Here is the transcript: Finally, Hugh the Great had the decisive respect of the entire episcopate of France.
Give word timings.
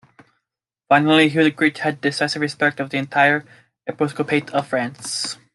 Finally, 0.89 1.29
Hugh 1.29 1.43
the 1.43 1.51
Great 1.51 1.77
had 1.77 1.97
the 2.01 2.09
decisive 2.09 2.41
respect 2.41 2.79
of 2.79 2.89
the 2.89 2.97
entire 2.97 3.45
episcopate 3.85 4.49
of 4.49 4.65
France. 4.65 5.37